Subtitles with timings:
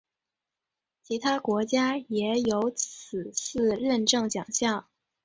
[1.03, 4.87] 其他国家也有类似认证奖项。